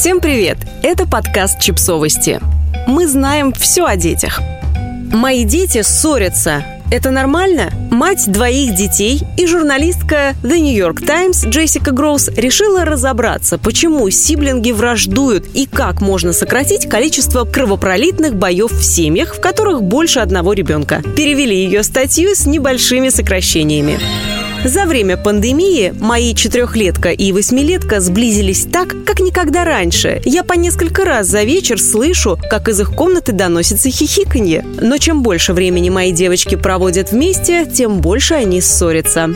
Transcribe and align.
Всем 0.00 0.20
привет! 0.20 0.56
Это 0.82 1.06
подкаст 1.06 1.60
«Чипсовости». 1.60 2.40
Мы 2.86 3.06
знаем 3.06 3.52
все 3.52 3.84
о 3.84 3.96
детях. 3.96 4.40
Мои 5.12 5.44
дети 5.44 5.82
ссорятся. 5.82 6.64
Это 6.90 7.10
нормально? 7.10 7.70
Мать 7.90 8.24
двоих 8.26 8.74
детей 8.74 9.20
и 9.36 9.46
журналистка 9.46 10.34
The 10.42 10.58
New 10.58 10.74
York 10.74 11.04
Times 11.04 11.44
Джессика 11.44 11.90
Гроус 11.90 12.28
решила 12.28 12.86
разобраться, 12.86 13.58
почему 13.58 14.08
сиблинги 14.08 14.72
враждуют 14.72 15.44
и 15.52 15.66
как 15.66 16.00
можно 16.00 16.32
сократить 16.32 16.88
количество 16.88 17.44
кровопролитных 17.44 18.36
боев 18.36 18.72
в 18.72 18.82
семьях, 18.82 19.34
в 19.34 19.40
которых 19.42 19.82
больше 19.82 20.20
одного 20.20 20.54
ребенка. 20.54 21.02
Перевели 21.14 21.54
ее 21.54 21.82
статью 21.82 22.34
с 22.34 22.46
небольшими 22.46 23.10
сокращениями. 23.10 24.00
За 24.64 24.84
время 24.84 25.16
пандемии 25.16 25.94
мои 25.98 26.34
четырехлетка 26.34 27.10
и 27.12 27.32
восьмилетка 27.32 27.98
сблизились 28.00 28.66
так, 28.66 28.94
как 29.06 29.20
никогда 29.20 29.64
раньше. 29.64 30.20
Я 30.26 30.44
по 30.44 30.52
несколько 30.52 31.04
раз 31.04 31.28
за 31.28 31.44
вечер 31.44 31.80
слышу, 31.80 32.38
как 32.50 32.68
из 32.68 32.78
их 32.78 32.94
комнаты 32.94 33.32
доносится 33.32 33.88
хихиканье. 33.88 34.64
Но 34.80 34.98
чем 34.98 35.22
больше 35.22 35.54
времени 35.54 35.88
мои 35.88 36.12
девочки 36.12 36.56
проводят 36.56 37.10
вместе, 37.10 37.64
тем 37.64 38.00
больше 38.00 38.34
они 38.34 38.60
ссорятся. 38.60 39.34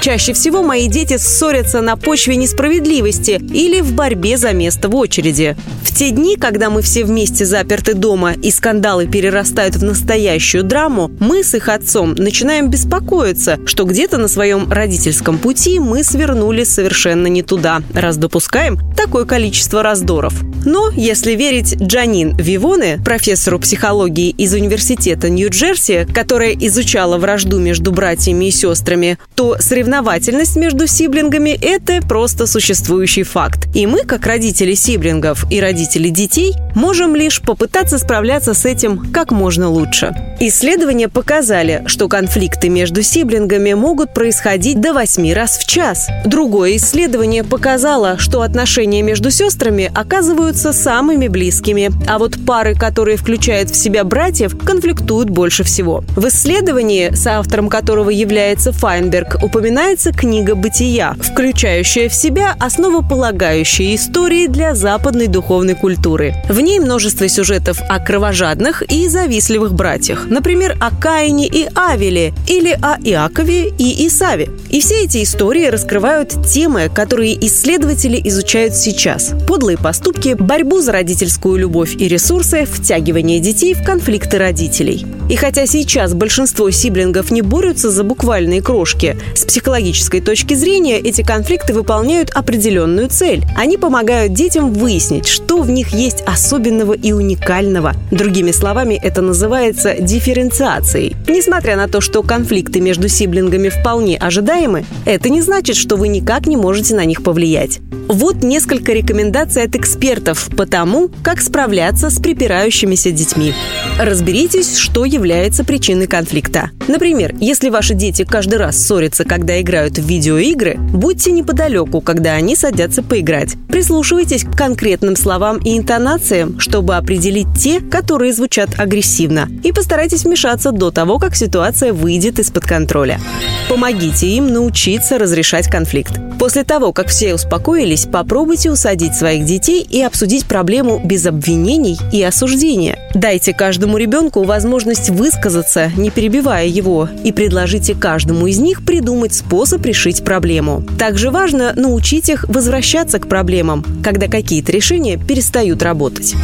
Чаще 0.00 0.32
всего 0.32 0.62
мои 0.62 0.86
дети 0.86 1.16
ссорятся 1.16 1.80
на 1.80 1.96
почве 1.96 2.36
несправедливости 2.36 3.40
или 3.52 3.80
в 3.80 3.92
борьбе 3.92 4.36
за 4.36 4.52
место 4.52 4.88
в 4.88 4.94
очереди. 4.94 5.56
В 5.82 5.98
те 5.98 6.10
дни, 6.10 6.36
когда 6.36 6.68
мы 6.70 6.82
все 6.82 7.04
вместе 7.04 7.44
заперты 7.44 7.94
дома 7.94 8.32
и 8.32 8.50
скандалы 8.50 9.06
перерастают 9.06 9.76
в 9.76 9.82
настоящую 9.82 10.62
драму, 10.62 11.10
мы 11.20 11.42
с 11.42 11.54
их 11.54 11.68
отцом 11.68 12.14
начинаем 12.14 12.68
беспокоиться, 12.68 13.58
что 13.66 13.84
где-то 13.84 14.18
на 14.18 14.28
своем 14.28 14.70
родительском 14.70 15.38
пути 15.38 15.80
мы 15.80 16.04
свернули 16.04 16.64
совершенно 16.64 17.28
не 17.28 17.42
туда, 17.42 17.82
раз 17.94 18.16
допускаем 18.16 18.78
такое 18.94 19.24
количество 19.24 19.82
раздоров. 19.82 20.34
Но, 20.66 20.90
если 20.94 21.32
верить 21.32 21.80
Джанин 21.80 22.36
Вивоне, 22.36 22.98
профессору 23.04 23.58
психологии 23.58 24.30
из 24.30 24.52
университета 24.52 25.30
Нью-Джерси, 25.30 26.06
которая 26.12 26.52
изучала 26.52 27.18
вражду 27.18 27.58
между 27.58 27.92
братьями 27.92 28.46
и 28.46 28.50
сестрами, 28.50 29.18
то 29.34 29.56
соревновательность 29.86 30.56
между 30.56 30.88
сиблингами– 30.88 31.50
это 31.62 32.04
просто 32.04 32.48
существующий 32.48 33.22
факт. 33.22 33.68
И 33.72 33.86
мы, 33.86 34.00
как 34.00 34.26
родители 34.26 34.74
сиблингов 34.74 35.46
и 35.48 35.60
родители 35.60 36.08
детей, 36.08 36.54
можем 36.74 37.14
лишь 37.14 37.40
попытаться 37.40 37.98
справляться 37.98 38.52
с 38.52 38.64
этим 38.64 39.12
как 39.12 39.30
можно 39.30 39.70
лучше. 39.70 40.12
Исследования 40.40 41.08
показали, 41.08 41.84
что 41.86 42.08
конфликты 42.08 42.68
между 42.68 43.02
сиблингами 43.02 43.74
могут 43.74 44.12
происходить 44.12 44.80
до 44.80 44.92
8 44.92 45.32
раз 45.32 45.56
в 45.56 45.66
час. 45.66 46.08
Другое 46.24 46.76
исследование 46.76 47.44
показало, 47.44 48.18
что 48.18 48.42
отношения 48.42 49.02
между 49.02 49.30
сестрами 49.30 49.90
оказываются 49.94 50.72
самыми 50.72 51.28
близкими, 51.28 51.90
а 52.08 52.18
вот 52.18 52.44
пары, 52.44 52.74
которые 52.74 53.16
включают 53.16 53.70
в 53.70 53.76
себя 53.76 54.02
братьев, 54.02 54.58
конфликтуют 54.58 55.30
больше 55.30 55.62
всего. 55.62 56.02
В 56.16 56.26
исследовании, 56.26 57.14
соавтором 57.14 57.68
которого 57.68 58.10
является 58.10 58.72
Файнберг, 58.72 59.42
упоминается 59.42 59.75
книга 60.16 60.54
«Бытия», 60.54 61.14
включающая 61.20 62.08
в 62.08 62.14
себя 62.14 62.56
основополагающие 62.58 63.94
истории 63.94 64.46
для 64.46 64.74
западной 64.74 65.26
духовной 65.26 65.74
культуры. 65.74 66.34
В 66.48 66.58
ней 66.60 66.80
множество 66.80 67.28
сюжетов 67.28 67.82
о 67.86 68.00
кровожадных 68.00 68.82
и 68.90 69.06
завистливых 69.06 69.74
братьях, 69.74 70.24
например, 70.30 70.78
о 70.80 70.90
Каине 70.90 71.46
и 71.46 71.68
Авеле 71.74 72.32
или 72.46 72.70
о 72.80 72.96
Иакове 73.02 73.68
и 73.68 74.06
Исаве. 74.06 74.48
И 74.70 74.80
все 74.80 75.04
эти 75.04 75.22
истории 75.22 75.66
раскрывают 75.66 76.46
темы, 76.46 76.90
которые 76.92 77.34
исследователи 77.46 78.18
изучают 78.24 78.74
сейчас. 78.74 79.32
Подлые 79.46 79.76
поступки, 79.76 80.34
борьбу 80.38 80.80
за 80.80 80.92
родительскую 80.92 81.58
любовь 81.58 81.94
и 81.96 82.08
ресурсы, 82.08 82.64
втягивание 82.64 83.40
детей 83.40 83.74
в 83.74 83.84
конфликты 83.84 84.38
родителей. 84.38 85.04
И 85.28 85.36
хотя 85.36 85.66
сейчас 85.66 86.14
большинство 86.14 86.70
сиблингов 86.70 87.30
не 87.30 87.42
борются 87.42 87.90
за 87.90 88.04
буквальные 88.04 88.62
крошки, 88.62 89.18
с 89.34 89.44
психологической 89.66 90.20
точки 90.20 90.54
зрения 90.54 91.00
эти 91.00 91.22
конфликты 91.22 91.74
выполняют 91.74 92.30
определенную 92.30 93.08
цель. 93.08 93.42
Они 93.56 93.76
помогают 93.76 94.32
детям 94.32 94.72
выяснить, 94.72 95.26
что 95.26 95.60
в 95.60 95.70
них 95.70 95.88
есть 95.88 96.22
особенного 96.24 96.92
и 96.92 97.10
уникального. 97.10 97.94
Другими 98.12 98.52
словами, 98.52 98.94
это 99.02 99.22
называется 99.22 99.96
дифференциацией. 99.98 101.16
Несмотря 101.26 101.74
на 101.76 101.88
то, 101.88 102.00
что 102.00 102.22
конфликты 102.22 102.80
между 102.80 103.08
сиблингами 103.08 103.68
вполне 103.68 104.16
ожидаемы, 104.18 104.84
это 105.04 105.30
не 105.30 105.42
значит, 105.42 105.74
что 105.74 105.96
вы 105.96 106.06
никак 106.06 106.46
не 106.46 106.56
можете 106.56 106.94
на 106.94 107.04
них 107.04 107.24
повлиять. 107.24 107.80
Вот 108.08 108.44
несколько 108.44 108.92
рекомендаций 108.92 109.64
от 109.64 109.74
экспертов 109.74 110.48
по 110.56 110.64
тому, 110.64 111.10
как 111.24 111.40
справляться 111.40 112.08
с 112.08 112.20
припирающимися 112.20 113.10
детьми. 113.10 113.52
Разберитесь, 113.98 114.76
что 114.76 115.04
является 115.04 115.64
причиной 115.64 116.06
конфликта. 116.06 116.70
Например, 116.86 117.34
если 117.40 117.68
ваши 117.68 117.94
дети 117.94 118.24
каждый 118.24 118.58
раз 118.58 118.78
ссорятся, 118.78 119.24
играют 119.60 119.98
в 119.98 120.06
видеоигры, 120.06 120.76
будьте 120.78 121.32
неподалеку, 121.32 122.00
когда 122.00 122.32
они 122.32 122.56
садятся 122.56 123.02
поиграть. 123.02 123.56
Прислушивайтесь 123.68 124.44
к 124.44 124.56
конкретным 124.56 125.16
словам 125.16 125.58
и 125.58 125.76
интонациям, 125.76 126.60
чтобы 126.60 126.96
определить 126.96 127.48
те, 127.58 127.80
которые 127.80 128.32
звучат 128.32 128.70
агрессивно. 128.78 129.48
И 129.62 129.72
постарайтесь 129.72 130.24
вмешаться 130.24 130.72
до 130.72 130.90
того, 130.90 131.18
как 131.18 131.36
ситуация 131.36 131.92
выйдет 131.92 132.38
из-под 132.38 132.64
контроля. 132.64 133.20
Помогите 133.68 134.28
им 134.28 134.52
научиться 134.52 135.18
разрешать 135.18 135.68
конфликт. 135.68 136.20
После 136.38 136.64
того, 136.64 136.92
как 136.92 137.08
все 137.08 137.34
успокоились, 137.34 138.06
попробуйте 138.06 138.70
усадить 138.70 139.14
своих 139.14 139.44
детей 139.44 139.82
и 139.82 140.02
обсудить 140.02 140.46
проблему 140.46 141.00
без 141.02 141.24
обвинений 141.26 141.98
и 142.12 142.22
осуждения. 142.22 142.98
Дайте 143.14 143.54
каждому 143.54 143.96
ребенку 143.96 144.42
возможность 144.44 145.08
высказаться, 145.08 145.90
не 145.96 146.10
перебивая 146.10 146.66
его, 146.66 147.08
и 147.24 147.32
предложите 147.32 147.94
каждому 147.94 148.46
из 148.46 148.58
них 148.58 148.84
придумать 148.84 149.42
способ 149.46 149.86
решить 149.86 150.24
проблему. 150.24 150.82
Также 150.98 151.30
важно 151.30 151.72
научить 151.74 152.28
их 152.28 152.44
возвращаться 152.48 153.20
к 153.20 153.28
проблемам, 153.28 153.84
когда 154.02 154.26
какие-то 154.26 154.72
решения 154.72 155.18
перестают 155.18 155.84
работать. 155.84 156.34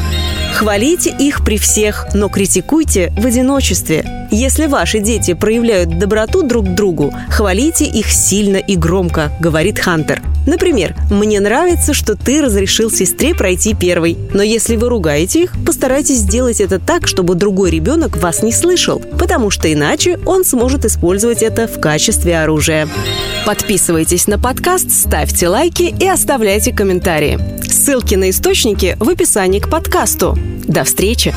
Хвалите 0.55 1.13
их 1.19 1.45
при 1.45 1.59
всех, 1.59 2.07
но 2.15 2.29
критикуйте 2.29 3.13
в 3.19 3.27
одиночестве. 3.27 4.29
Если 4.31 4.67
ваши 4.67 5.01
дети 5.01 5.35
проявляют 5.35 5.99
доброту 5.99 6.43
друг 6.43 6.67
к 6.67 6.75
другу, 6.77 7.13
хвалите 7.29 7.87
их 7.87 8.07
сильно 8.07 8.59
и 8.59 8.77
громко, 8.77 9.33
говорит 9.41 9.81
Хантер. 9.81 10.23
Например, 10.47 10.95
«Мне 11.11 11.41
нравится, 11.41 11.95
что 11.95 12.17
ты 12.17 12.43
разрешил 12.43 12.91
сестре 12.91 13.35
пройти 13.35 13.75
первой, 13.75 14.17
но 14.33 14.43
если 14.43 14.77
вы 14.77 14.89
ругаете 14.89 15.45
их, 15.45 15.53
постарайтесь 15.65 16.19
сделать 16.19 16.61
это 16.61 16.79
так, 16.79 17.07
чтобы 17.07 17.35
другой 17.35 17.71
ребенок 17.71 18.17
вас 18.17 18.43
не 18.43 18.53
слышал, 18.53 19.01
потому 19.19 19.51
что 19.51 19.73
иначе 19.73 20.19
он 20.27 20.45
сможет 20.45 20.85
использовать 20.85 21.43
это 21.43 21.67
в 21.67 21.81
качестве 21.81 22.39
оружия». 22.41 22.89
Подписывайтесь 23.45 24.29
на 24.29 24.39
подкаст, 24.39 24.91
ставьте 24.91 25.49
лайки 25.49 25.95
и 25.99 26.07
оставляйте 26.07 26.73
комментарии. 26.73 27.39
Ссылки 27.63 28.15
на 28.15 28.31
источники 28.31 28.97
в 29.01 29.09
описании 29.09 29.59
к 29.59 29.69
подкасту. 29.69 30.39
До 30.67 30.85
встречи! 30.85 31.35